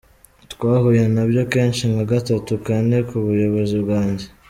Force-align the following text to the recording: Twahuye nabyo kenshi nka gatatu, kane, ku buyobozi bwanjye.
Twahuye 0.51 1.03
nabyo 1.15 1.43
kenshi 1.53 1.83
nka 1.91 2.03
gatatu, 2.11 2.51
kane, 2.65 2.97
ku 3.09 3.15
buyobozi 3.25 3.75
bwanjye. 3.83 4.25